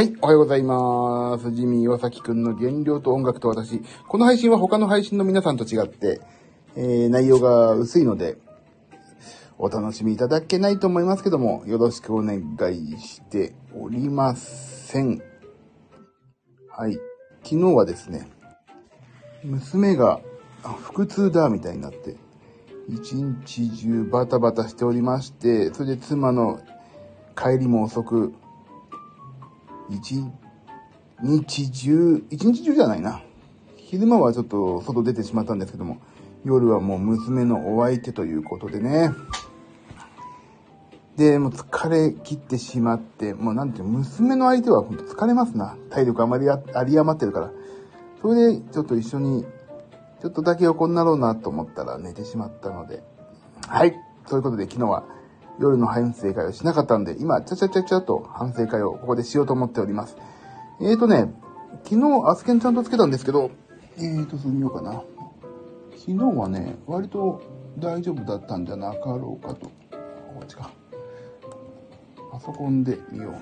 [0.00, 1.52] はい、おはようございます。
[1.52, 3.82] ジミー岩崎くんの原料と音楽と私。
[4.08, 6.22] この配信は他の配信の皆さんと違って、
[6.74, 8.38] えー、内容が薄いので、
[9.58, 15.20] お楽しみいただけないと思いますけども、よろしくお願いしておりません。
[16.70, 16.94] はい。
[17.42, 18.26] 昨日はですね、
[19.44, 20.22] 娘が
[20.62, 22.16] 腹痛だみたいになって、
[22.88, 26.58] 一日中バタバタしておりまして、それで妻の
[27.36, 28.32] 帰りも遅く、
[29.90, 30.24] 一
[31.22, 33.22] 日中、一日中じゃないな。
[33.76, 35.98] 昼間はちょっと外出てしまったんですけども、
[36.44, 39.10] 夜はもう娘のお相手ということでね。
[41.16, 45.76] で、もう疲れ切ってしまって、もうなんていう、娘の相手は本当疲れますな。
[45.90, 47.50] 体力あまりああり余ってるから。
[48.22, 49.44] それでちょっと一緒に、
[50.22, 53.02] ちょっとだけ横になろうなと思ったら寝てしまったので。
[53.66, 53.94] はい。
[54.28, 55.04] ということで昨日は
[55.60, 60.16] 夜の反省会をしなかったんで、今、ちゃちゃちゃちゃと反省会をここでしようと思っております。
[60.80, 61.32] えーとね、
[61.84, 63.50] 昨日アスケンちゃんとつけたんですけど、
[63.98, 65.02] えーと、それ見ようかな。
[65.98, 67.42] 昨日はね、割と
[67.78, 69.66] 大丈夫だったんじゃなかろうかと。
[69.66, 69.70] こ
[70.42, 70.70] っちか。
[72.32, 73.34] パソコンで見よう。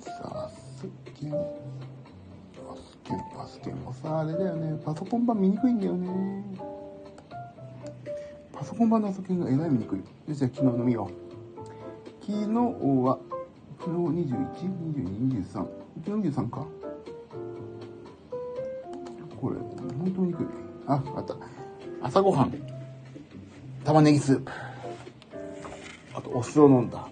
[0.00, 1.36] さあ、スケン、ア
[2.74, 4.80] スケン、アスケンもさ、あれだよね。
[4.84, 6.73] パソコン版見にくいんだよね。
[8.64, 9.98] パソコン版のアスケンがえらい見にくい。
[9.98, 11.64] よし、じゃあ昨日の見よう。
[12.24, 12.48] 昨日
[13.04, 13.18] は、
[13.78, 14.34] 昨日21、
[14.94, 15.52] 22、23。
[15.52, 16.66] 昨日23か。
[19.38, 20.46] これ、本当ににくい。
[20.86, 21.36] あ、あった。
[22.00, 22.54] 朝ごはん。
[23.84, 24.50] 玉ねぎスープ。
[26.14, 27.06] あと、お酢を飲んだ。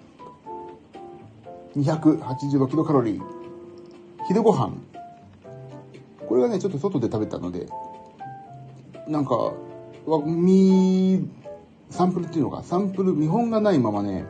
[1.77, 3.23] 285キロカロリー。
[4.27, 4.83] 昼ごはん。
[6.27, 7.69] これがね、ちょっと外で食べたので、
[9.07, 9.35] なんか、
[10.07, 11.29] わみ、
[11.93, 14.25] サンプルっていうのか、サンプル、見本がないままね、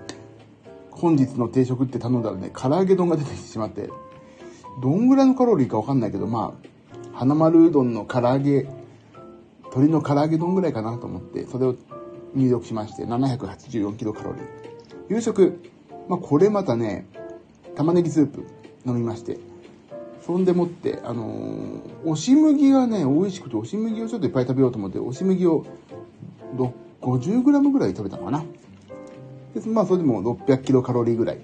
[0.90, 3.88] 本日の定食って頼んだらね、唐揚げ丼が出てきてしまって、
[4.82, 6.54] どんぐらいのカロリーかわかんないけど、ま
[7.14, 8.66] あ、花丸うどんの唐揚げ、
[9.62, 11.76] 鶏の唐揚げ丼ぐらいかなと思って、それを
[12.34, 15.14] 入力しまして、784キロカロリー。
[15.14, 15.60] 夕食、
[16.08, 17.06] まあ、これまたね、
[17.76, 18.44] 玉ねぎスープ
[18.84, 19.38] 飲みまして、
[20.26, 25.64] そんでもって、あのー、押し麦がね、美味しくて、押し麦をちょっといっぱい食べようと思って、押し麦を
[27.02, 28.44] 50g ぐらい食べたのかな。
[29.54, 31.40] でまあ、それでも600キロカロリーぐらい。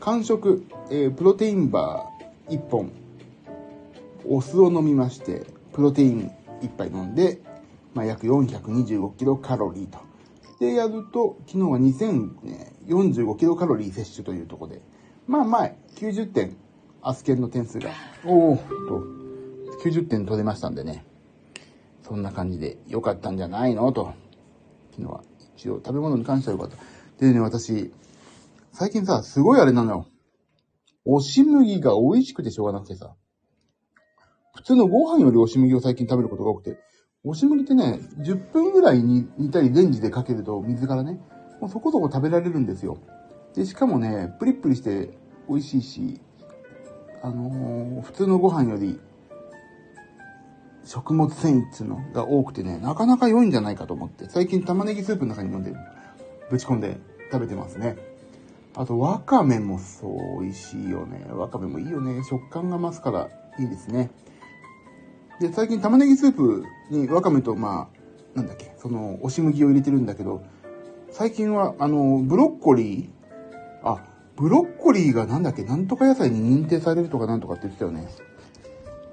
[0.00, 2.92] 間食、えー、プロテインバー1本、
[4.26, 6.30] お酢を飲みまして、プロテイン
[6.60, 7.40] 1杯飲んで、
[7.94, 9.98] まあ、約425キロカロリーと。
[10.60, 14.82] で、やると、昨日は2045キロカロリー摂取というところで、
[15.26, 16.56] まあまあ、90点、
[17.00, 17.90] アスケンの点数が、
[18.24, 18.62] おおと、
[19.84, 21.04] 90点取れましたんでね、
[22.02, 23.92] そんな感じで良かったんじゃないの？
[23.92, 24.12] と、
[24.98, 25.22] 昨日は
[25.56, 26.76] 一応食べ物に関しては良かった。
[27.24, 27.92] でね、私、
[28.72, 30.06] 最近さ、すごいあれなのよ。
[31.04, 33.14] 押し麦が美味しくてしょうがなくてさ、
[34.54, 36.78] 普通のご飯より押し麦を最近食べることが多くて、
[37.24, 41.20] 押し麦ってね、10分ぐらいに煮たりレンジでかけると水からね、
[41.60, 42.98] もうそこそこ食べられるんですよ。
[43.54, 45.16] で、しかもね、プリップリして
[45.48, 46.20] 美味しいし、
[47.22, 49.00] あのー、普通のご飯より
[50.88, 55.74] 食物繊維っていうのが多くてね、なかなか良いんじゃないかと思って、最近玉ねぎスープの中に飲んで、
[56.50, 56.96] ぶち込んで
[57.30, 57.98] 食べてますね。
[58.74, 61.26] あと、わかめもそう美味しいよね。
[61.30, 62.24] わかめもいいよね。
[62.24, 63.28] 食感が増すから
[63.58, 64.10] いいですね。
[65.40, 67.90] で、最近玉ねぎスープにわかめと、ま
[68.34, 70.42] あ、なんだっけ、その、押し麦を入れてるんだけど、
[71.10, 74.06] 最近は、あの、ブロッコリー、あ、
[74.36, 78.08] ブロッコリーがなんだっけ、なんとか野菜に認定されるとかなんとかって言ってたよね。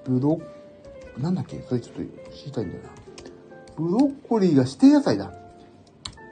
[0.06, 0.56] ブロッ、
[1.18, 2.02] なんだっけ、それちょっと
[2.34, 2.90] 知りたいんだよな。
[3.78, 5.34] ブロッコリーが指定野菜だ。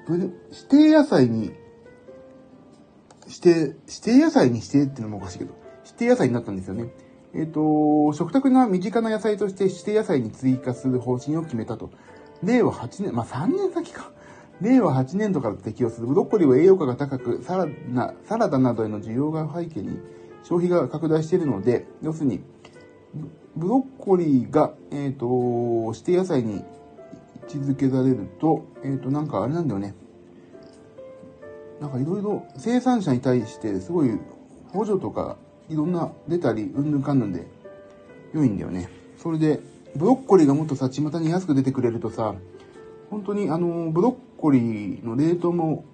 [0.07, 0.29] 指
[0.69, 1.51] 定野菜に、
[3.27, 5.53] 指定、指定野菜に指定っていうのもおかしいけど、
[5.85, 6.89] 指定野菜になったんですよね。
[7.33, 11.89] えっ、ー、と、食卓が身近な野菜として指定野菜に追加する方針を決めたと。
[12.43, 14.11] 令和8年、まあ、3年先か。
[14.61, 19.99] 令和8年度から適用するブロッコリーは栄養価が高く、サラダ、サラダなどへの需要が背景に
[20.43, 22.41] 消費が拡大しているので、要するに、
[23.55, 29.93] ブロッコリーが、えっ、ー、と、指定野菜に位置づけられると、えっ、ー、と、なんかあれなんだよね。
[31.79, 34.17] なんかいろいろ生産者に対してすごい
[34.71, 35.35] 補助とか
[35.69, 37.45] いろんな出たり、うんぬんかんぬんで
[38.33, 38.89] 良いんだよね。
[39.17, 39.59] それで、
[39.95, 42.35] ブロッコリーがもっとさ、巷に安く出てくれるとさ、
[43.09, 45.85] 本当にあの、ブロッコリーの冷凍も、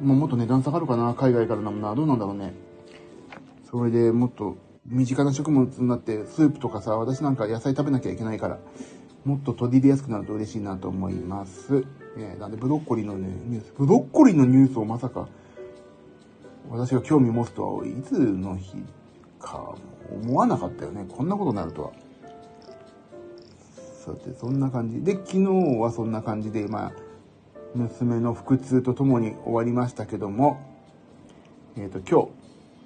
[0.00, 2.54] まあ、もっと値段下がるかな、海外からなもな、どうなんだろうね。
[3.70, 4.56] それでもっと
[4.88, 8.58] 身近な食物になって、スープとかさ、私なんか野菜食べなきゃいけないから、
[9.24, 11.84] もっと取り入れやすくなると嬉しいなと思います。
[12.16, 15.28] え、なんでブロッコリーのね、ニュース、ブロッコリーのニュースをまさか、
[16.70, 18.76] 私が興味持つとはいつの日
[19.40, 19.74] か
[20.10, 21.04] 思わなかったよね。
[21.08, 21.92] こんなことになるとは。
[24.04, 25.02] さて、そんな感じ。
[25.02, 25.44] で、昨日
[25.80, 26.92] はそんな感じで、まあ、
[27.74, 30.60] 娘の腹痛とともに終わりましたけども、
[31.76, 32.32] えっ、ー、と、今日、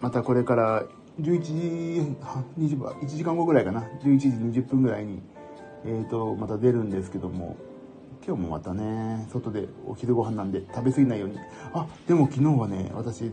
[0.01, 0.85] またこれから
[1.19, 1.53] 11時、
[2.59, 4.29] 20分1時間後ぐらいかな、11時
[4.61, 5.21] 20分ぐらいに、
[5.85, 7.57] えっ、ー、と、また出るんですけども、
[8.27, 11.39] 今日もまたね、外でお昼ご飯なんで食べ過ぎないように。
[11.73, 13.33] あ、でも昨日はね、私、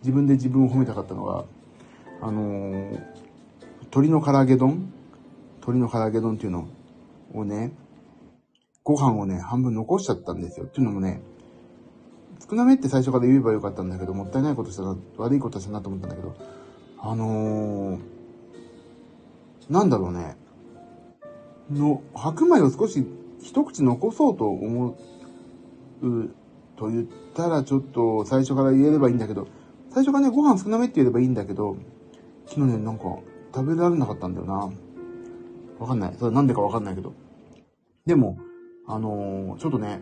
[0.00, 1.44] 自分で自分を褒めたかったのが、
[2.20, 3.00] あのー、
[3.82, 4.92] 鶏の唐揚げ丼
[5.60, 6.68] 鶏の唐揚げ丼っていうの
[7.32, 7.72] をね、
[8.82, 10.66] ご飯をね、半分残しちゃったんですよ。
[10.66, 11.22] っていうのもね、
[12.48, 16.36] 少なめって最初から言えばよかったんだけど、もったいないことしたな、悪いことしたなと思ったんだけど、
[17.06, 18.00] あのー、
[19.68, 20.38] なんだろうね、
[21.70, 23.06] の、白米を少し
[23.42, 24.96] 一口残そうと思
[26.00, 26.30] う
[26.76, 29.48] と言ったらちょっと最初から言えればいいんだけど、
[29.90, 31.76] 最初からね、ご飯少なめって言えればいいんだけど、
[32.46, 33.04] 昨日ね、なんか
[33.54, 34.72] 食べられなかったんだよな。
[35.80, 36.14] わかんない。
[36.18, 37.12] それなんでかわかんないけど。
[38.06, 38.38] でも、
[38.86, 40.00] あのー、ちょっとね、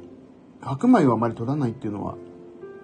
[0.61, 2.17] 白米をあまり取らないっていうのは、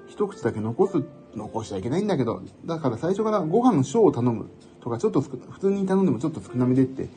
[0.09, 1.03] 一口だけ残すっ、
[1.35, 4.49] 残しちゃいけないんだけど、だから最初からご飯の小を頼む
[4.81, 7.09] とか、ちょっと普通に頼んでもちょっと少なめでって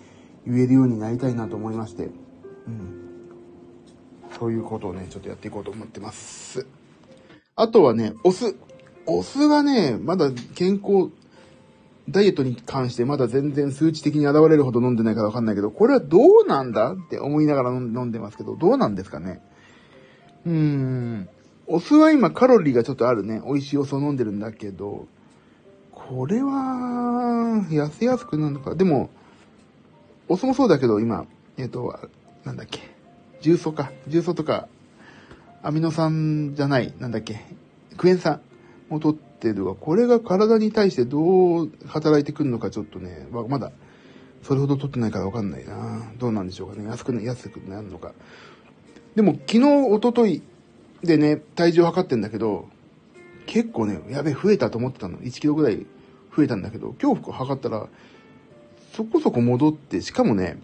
[0.45, 2.07] 言えるようになりたいなと思いまして、う
[2.69, 3.01] ん。
[4.37, 6.65] そういうことをね、ちょっとやっていこうと思ってます。
[7.55, 8.55] あとはね、お酢。
[9.05, 11.11] お酢がね、まだ健康、
[12.09, 19.41] ダイエットに関してまだ全然数値的に現れるほど飲んでないからわかんないけど、これはどうなんだって思いながら飲んでますけど、どうなんですかね。
[20.45, 21.29] うーん。
[21.73, 23.41] お酢は今カロリーがちょっとあるね。
[23.45, 25.07] 美味しいお酢を飲んでるんだけど、
[25.93, 28.75] これは、痩せやすくなるのか。
[28.75, 29.09] でも、
[30.27, 31.25] お酢もそうだけど、今、
[31.57, 31.97] えっ、ー、と、
[32.43, 32.81] なんだっけ。
[33.39, 33.93] 重曹か。
[34.09, 34.67] 重曹とか、
[35.63, 37.39] アミノ酸じゃない、なんだっけ。
[37.95, 38.41] クエン酸
[38.89, 39.73] を取ってるわ。
[39.75, 43.71] これが体に対してどう働いてくるのかちょっとね、まだ、
[44.43, 46.11] それほど取ってないからわかんないな。
[46.19, 46.85] どうなんでしょうかね。
[46.85, 48.11] 安くな、安くなるのか。
[49.15, 50.41] でも、昨日、おととい
[51.03, 52.67] でね、体重を測ってんだけど、
[53.45, 55.17] 結構ね、やべえ、増えたと思ってたの。
[55.17, 55.85] 1キロぐらい
[56.35, 57.87] 増えたんだけど、今日測ったら、
[58.93, 60.59] そこそこ戻って、しかもね、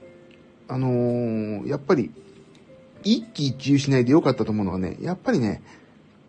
[0.68, 2.12] あのー、やっぱり、
[3.04, 5.62] 一喜一憂しないでよかったと思うのはね、やっぱりね、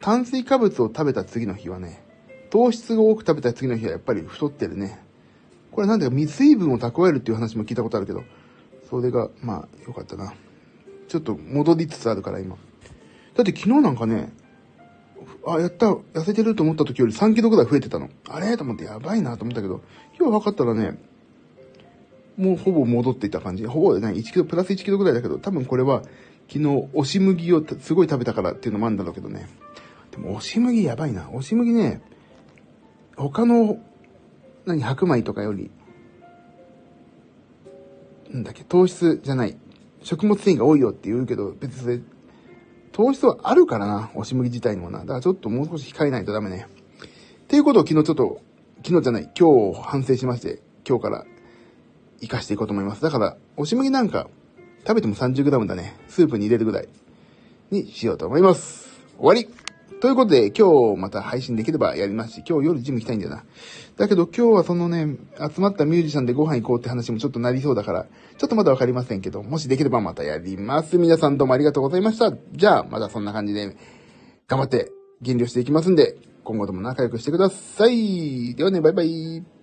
[0.00, 2.02] 炭水化物を食べた次の日はね、
[2.50, 5.00] 糖質が多く食べた次の日はやっぱり太ってるね。
[5.72, 8.22] これなんだか未水分を蓄えるっていう話も聞いたことあるけど、
[8.88, 10.32] それが、まあ、よかったな。
[11.08, 12.56] ちょっと戻りつつあるから今。
[13.38, 14.32] だって昨日なんかね、
[15.46, 18.10] あ、やった、痩せてると思った時より3キロぐらい増えてたの。
[18.28, 18.56] あれ？
[18.56, 19.80] と思ってやばいなと思ったけど、
[20.18, 20.98] 今日分かったらね、
[22.36, 23.64] もうほぼ戻っていた感じ。
[23.64, 26.02] ほぼでね、1キロ、プラス1キロぐらいだけど、多分これは
[26.48, 29.48] 昨日、押し麦をすごい食べたからっていうのもあるんだろうけどね。
[30.10, 31.28] でも、押し麦やばいな。
[31.28, 32.02] 押し麦ね、
[33.16, 33.78] 他の、
[34.66, 35.70] 何、白米とかより、
[38.30, 39.56] なんだっけ、糖質じゃない。
[40.02, 42.00] 食物繊維が多いよって言うけど、別にそれ、
[42.98, 44.98] 糖質はあるからな、押し麦自体にもな。
[44.98, 46.66] だからちょっともう少し控えないとダメね。
[47.44, 48.40] っていうことを昨日ちょっと、
[48.84, 51.24] 昨日じゃない、今日反省しまして、今日から
[52.16, 53.02] 活かしていこうと思います。
[53.02, 54.28] だから、押し麦なんか、
[54.80, 55.96] 食べても 30g だね。
[56.08, 56.88] スープに入れるぐらい
[57.70, 58.88] にしようと思います。
[59.16, 59.48] 終わり
[60.00, 63.44] ということで、今日また配信できればやりますし、今日夜ジム行きたいんだよな。
[63.96, 65.16] だけど今日はそのね、
[65.52, 70.98] 集まったミュージシャンでご飯行こうって話もちょっとなりそうだから、ちょっとまだわかりませんけど、もしできればまたやります。
[70.98, 72.32] 皆さんどうもありがとうございました。
[72.52, 73.76] じゃあ、またそんな感じで、
[74.46, 78.54] 頑張って減量していきますんで、今後とも仲良くしてください。
[78.54, 79.57] ではね、バイバイ。